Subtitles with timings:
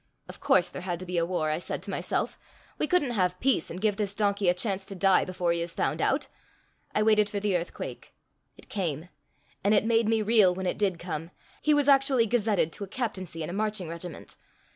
[0.27, 2.39] Of course there had to be a war, I said to myself:
[2.79, 5.75] we couldn't have peace and give this donkey a chance to die before he is
[5.75, 6.27] found out.
[6.95, 8.15] I waited for the earthquake.
[8.57, 9.09] It came.
[9.63, 11.29] And it made me reel when it did come.
[11.61, 14.37] He was actually gazetted to a captaincy in a marching regiment!